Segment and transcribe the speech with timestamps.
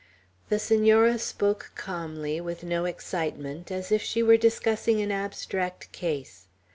[0.49, 6.47] The Senora spoke calmly, with no excitement, as if she were discussing an abstract case.